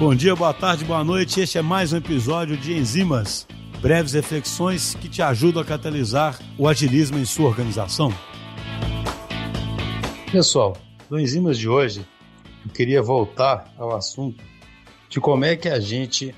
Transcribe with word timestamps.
Bom 0.00 0.14
dia, 0.14 0.34
boa 0.34 0.54
tarde, 0.54 0.82
boa 0.82 1.04
noite. 1.04 1.42
Este 1.42 1.58
é 1.58 1.62
mais 1.62 1.92
um 1.92 1.98
episódio 1.98 2.56
de 2.56 2.72
Enzimas, 2.72 3.46
breves 3.82 4.14
reflexões 4.14 4.94
que 4.94 5.10
te 5.10 5.20
ajudam 5.20 5.60
a 5.60 5.64
catalisar 5.64 6.40
o 6.56 6.66
agilismo 6.66 7.18
em 7.18 7.26
sua 7.26 7.48
organização. 7.48 8.10
Pessoal, 10.32 10.74
no 11.10 11.20
Enzimas 11.20 11.58
de 11.58 11.68
hoje, 11.68 12.08
eu 12.64 12.72
queria 12.72 13.02
voltar 13.02 13.74
ao 13.76 13.94
assunto 13.94 14.42
de 15.10 15.20
como 15.20 15.44
é 15.44 15.54
que 15.54 15.68
a 15.68 15.78
gente 15.78 16.34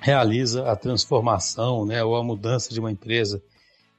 realiza 0.00 0.66
a 0.66 0.74
transformação, 0.74 1.84
né, 1.84 2.02
ou 2.02 2.16
a 2.16 2.24
mudança 2.24 2.72
de 2.72 2.80
uma 2.80 2.90
empresa 2.90 3.42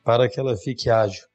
para 0.03 0.27
que 0.27 0.39
ela 0.39 0.57
fique 0.57 0.89
ágil. 0.89 1.25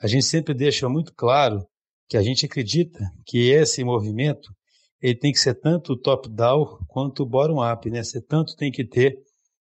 A 0.00 0.06
gente 0.06 0.26
sempre 0.26 0.54
deixa 0.54 0.88
muito 0.88 1.12
claro 1.12 1.66
que 2.08 2.16
a 2.16 2.22
gente 2.22 2.46
acredita 2.46 3.00
que 3.26 3.50
esse 3.50 3.82
movimento 3.82 4.54
ele 5.00 5.14
tem 5.14 5.32
que 5.32 5.38
ser 5.38 5.54
tanto 5.54 5.96
top-down 5.96 6.78
quanto 6.86 7.24
bottom-up, 7.24 7.90
né? 7.90 8.02
Você 8.02 8.20
tanto 8.20 8.54
tem 8.54 8.70
que 8.70 8.84
ter 8.84 9.18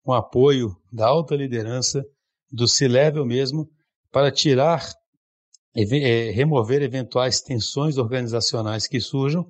um 0.04 0.12
apoio 0.12 0.76
da 0.92 1.06
alta 1.06 1.36
liderança, 1.36 2.04
do 2.50 2.66
C-level 2.66 3.24
mesmo, 3.24 3.68
para 4.10 4.32
tirar, 4.32 4.84
é, 5.74 6.30
remover 6.32 6.82
eventuais 6.82 7.40
tensões 7.40 7.96
organizacionais 7.96 8.88
que 8.88 9.00
surjam. 9.00 9.46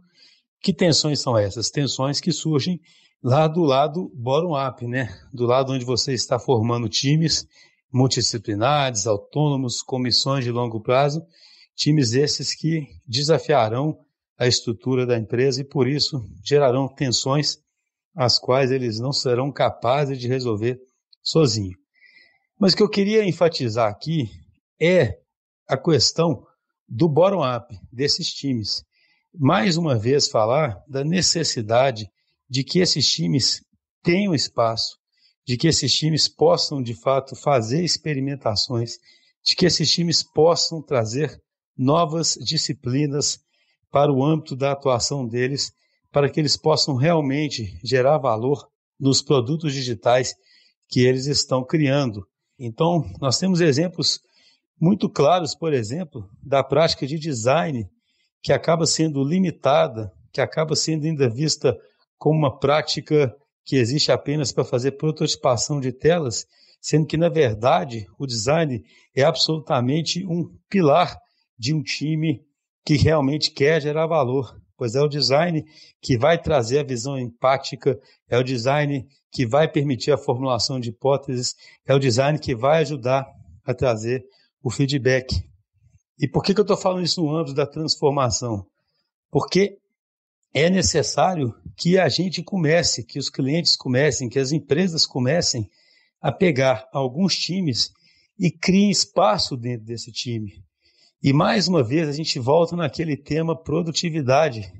Que 0.63 0.75
tensões 0.75 1.21
são 1.21 1.39
essas? 1.39 1.71
Tensões 1.71 2.21
que 2.21 2.31
surgem 2.31 2.79
lá 3.23 3.49
do 3.49 3.63
lado 3.63 4.11
bottom-up, 4.15 4.87
né? 4.87 5.09
Do 5.33 5.47
lado 5.47 5.73
onde 5.73 5.85
você 5.85 6.13
está 6.13 6.39
formando 6.39 6.91
times 6.91 7.47
multidisciplinares, 7.93 9.07
autônomos, 9.07 9.83
comissões 9.83 10.45
de 10.45 10.51
longo 10.51 10.81
prazo, 10.81 11.23
times 11.75 12.13
esses 12.13 12.55
que 12.55 12.87
desafiarão 13.07 13.99
a 14.41 14.47
estrutura 14.47 15.05
da 15.05 15.19
empresa 15.19 15.61
e, 15.61 15.65
por 15.65 15.87
isso, 15.87 16.25
gerarão 16.43 16.89
tensões 16.89 17.59
as 18.17 18.39
quais 18.39 18.71
eles 18.71 18.99
não 18.99 19.13
serão 19.13 19.53
capazes 19.53 20.19
de 20.19 20.27
resolver 20.27 20.81
sozinhos. 21.23 21.77
Mas 22.59 22.73
o 22.73 22.77
que 22.77 22.83
eu 22.83 22.89
queria 22.89 23.23
enfatizar 23.23 23.91
aqui 23.91 24.31
é 24.81 25.19
a 25.69 25.77
questão 25.77 26.43
do 26.89 27.07
bottom-up 27.07 27.79
desses 27.93 28.33
times. 28.33 28.83
Mais 29.39 29.77
uma 29.77 29.95
vez, 29.99 30.29
falar 30.29 30.83
da 30.89 31.05
necessidade 31.05 32.11
de 32.49 32.65
que 32.65 32.79
esses 32.79 33.07
times 33.07 33.63
tenham 34.03 34.35
espaço, 34.35 34.97
de 35.47 35.59
que 35.59 35.69
esses 35.69 35.93
times 35.93 36.29
possam, 36.29 36.83
de 36.83 36.95
fato, 36.95 37.37
fazer 37.37 37.85
experimentações, 37.85 38.93
de 39.45 39.55
que 39.55 39.67
esses 39.67 39.91
times 39.93 40.23
possam 40.23 40.81
trazer 40.81 41.39
novas 41.77 42.39
disciplinas 42.41 43.39
para 43.91 44.13
o 44.13 44.25
âmbito 44.25 44.55
da 44.55 44.73
atuação 44.73 45.27
deles, 45.27 45.73
para 46.13 46.29
que 46.29 46.41
eles 46.41 46.57
possam 46.57 46.95
realmente 46.95 47.79
gerar 47.83 48.19
valor 48.19 48.69
nos 48.99 49.23
produtos 49.23 49.73
digitais 49.73 50.35
que 50.89 51.01
eles 51.01 51.27
estão 51.27 51.65
criando. 51.65 52.27
Então, 52.59 53.05
nós 53.21 53.39
temos 53.39 53.61
exemplos 53.61 54.21
muito 54.79 55.09
claros, 55.09 55.55
por 55.55 55.73
exemplo, 55.73 56.29
da 56.43 56.63
prática 56.63 57.07
de 57.07 57.19
design 57.19 57.89
que 58.43 58.53
acaba 58.53 58.87
sendo 58.87 59.23
limitada, 59.23 60.13
que 60.33 60.41
acaba 60.41 60.75
sendo 60.75 61.07
ainda 61.07 61.29
vista 61.29 61.77
como 62.19 62.39
uma 62.39 62.59
prática 62.59 63.35
que 63.65 63.77
existe 63.77 64.11
apenas 64.11 64.53
para 64.53 64.65
fazer 64.65 64.93
prototipação 64.93 65.81
de 65.81 65.93
telas, 65.93 66.47
sendo 66.81 67.07
que, 67.07 67.17
na 67.17 67.29
verdade, 67.29 68.07
o 68.19 68.27
design 68.27 68.83
é 69.15 69.23
absolutamente 69.23 70.27
um 70.27 70.51
pilar 70.69 71.17
de 71.59 71.75
um 71.75 71.83
time 71.83 72.43
que 72.91 72.97
realmente 72.97 73.53
quer 73.53 73.81
gerar 73.81 74.09
valor, 74.09 74.61
pois 74.77 74.97
é 74.97 75.01
o 75.01 75.07
design 75.07 75.65
que 76.03 76.19
vai 76.19 76.37
trazer 76.37 76.81
a 76.81 76.83
visão 76.83 77.17
empática, 77.17 77.97
é 78.29 78.37
o 78.37 78.43
design 78.43 79.07
que 79.31 79.47
vai 79.47 79.71
permitir 79.71 80.11
a 80.11 80.19
formulação 80.19 80.81
de 80.81 80.89
hipóteses, 80.89 81.55
é 81.87 81.95
o 81.95 82.01
design 82.01 82.37
que 82.37 82.53
vai 82.53 82.81
ajudar 82.81 83.25
a 83.65 83.73
trazer 83.73 84.25
o 84.61 84.73
feedback. 84.73 85.41
E 86.19 86.27
por 86.27 86.43
que, 86.43 86.53
que 86.53 86.59
eu 86.59 86.65
estou 86.65 86.77
falando 86.77 87.05
isso 87.05 87.23
no 87.23 87.33
âmbito 87.33 87.55
da 87.55 87.65
transformação? 87.65 88.67
Porque 89.31 89.79
é 90.53 90.69
necessário 90.69 91.55
que 91.77 91.97
a 91.97 92.09
gente 92.09 92.43
comece, 92.43 93.07
que 93.07 93.21
os 93.21 93.31
clientes 93.31 93.77
comecem, 93.77 94.29
que 94.29 94.41
as 94.41 94.51
empresas 94.51 95.07
comecem 95.07 95.71
a 96.21 96.33
pegar 96.33 96.89
alguns 96.93 97.37
times 97.37 97.93
e 98.37 98.51
criem 98.51 98.91
espaço 98.91 99.57
dentro 99.57 99.87
desse 99.87 100.11
time. 100.11 100.61
E 101.23 101.35
mais 101.35 101.69
uma 101.69 101.83
vez 101.83 102.09
a 102.09 102.13
gente 102.13 102.39
volta 102.39 102.75
naquele 102.75 103.15
tema 103.15 103.55
produtividade. 103.55 104.73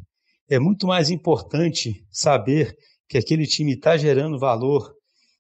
É 0.49 0.59
muito 0.59 0.87
mais 0.87 1.11
importante 1.11 2.03
saber 2.11 2.75
que 3.07 3.19
aquele 3.19 3.47
time 3.47 3.75
está 3.75 3.95
gerando 3.99 4.39
valor 4.39 4.91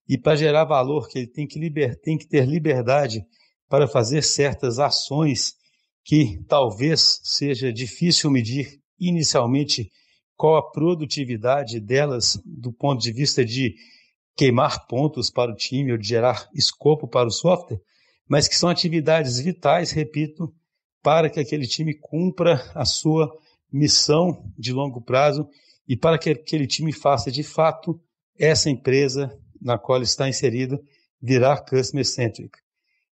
e 0.07 0.19
para 0.19 0.37
gerar 0.37 0.67
valor 0.67 1.09
que 1.09 1.21
ele 1.21 1.27
tem 1.27 1.47
que, 1.47 1.59
liber, 1.59 1.99
tem 2.01 2.19
que 2.19 2.29
ter 2.29 2.47
liberdade 2.47 3.23
para 3.67 3.89
fazer 3.89 4.23
certas 4.23 4.79
ações 4.79 5.55
que 6.05 6.39
talvez 6.47 7.19
seja 7.23 7.73
difícil 7.73 8.31
medir 8.31 8.79
inicialmente 8.99 9.89
qual 10.37 10.57
a 10.57 10.71
produtividade 10.71 11.81
delas 11.81 12.39
do 12.45 12.73
ponto 12.75 13.01
de 13.01 13.11
vista 13.11 13.43
de 13.43 13.75
queimar 14.37 14.87
pontos 14.87 15.31
para 15.31 15.51
o 15.51 15.57
time 15.57 15.93
ou 15.93 15.99
de 15.99 16.09
gerar 16.09 16.47
escopo 16.55 17.09
para 17.09 17.29
o 17.29 17.33
software, 17.33 17.81
mas 18.29 18.47
que 18.47 18.57
são 18.57 18.69
atividades 18.69 19.39
vitais, 19.39 19.93
repito, 19.93 20.53
para 21.03 21.31
que 21.31 21.41
aquele 21.41 21.67
time 21.67 21.95
cumpra 21.95 22.71
a 22.75 22.85
sua 22.85 23.31
missão 23.73 24.45
de 24.59 24.73
longo 24.73 25.01
prazo 25.01 25.49
e 25.89 25.97
para 25.97 26.19
que 26.19 26.31
aquele 26.31 26.67
time 26.67 26.93
faça 26.93 27.31
de 27.31 27.43
fato 27.43 28.01
essa 28.39 28.71
empresa 28.71 29.37
na 29.61 29.79
qual 29.79 30.01
está 30.03 30.29
inserida 30.29 30.81
virar 31.21 31.65
customer 31.65 32.05
centric. 32.05 32.59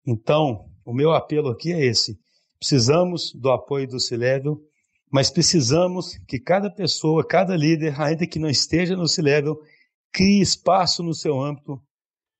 Então, 0.05 0.69
o 0.85 0.93
meu 0.93 1.11
apelo 1.11 1.49
aqui 1.49 1.73
é 1.73 1.85
esse: 1.85 2.17
precisamos 2.59 3.33
do 3.33 3.51
apoio 3.51 3.87
do 3.87 3.99
C-Level, 3.99 4.61
mas 5.11 5.29
precisamos 5.29 6.17
que 6.27 6.39
cada 6.39 6.69
pessoa, 6.69 7.25
cada 7.25 7.55
líder, 7.55 7.99
ainda 7.99 8.25
que 8.25 8.39
não 8.39 8.49
esteja 8.49 8.95
no 8.95 9.07
C-Level, 9.07 9.59
crie 10.11 10.41
espaço 10.41 11.03
no 11.03 11.13
seu 11.13 11.39
âmbito 11.41 11.81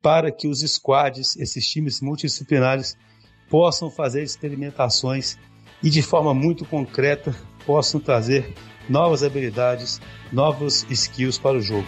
para 0.02 0.32
que 0.32 0.48
os 0.48 0.62
squads, 0.62 1.36
esses 1.36 1.68
times 1.68 2.00
multidisciplinares, 2.02 2.96
possam 3.50 3.90
fazer 3.90 4.24
experimentações 4.24 5.38
e 5.84 5.90
de 5.90 6.02
forma 6.02 6.34
muito 6.34 6.66
concreta 6.66 7.36
possam 7.66 8.00
trazer 8.00 8.54
novas 8.90 9.24
habilidades, 9.24 10.00
novos 10.32 10.86
skills 10.90 11.38
para 11.38 11.58
o 11.58 11.62
jogo. 11.62 11.88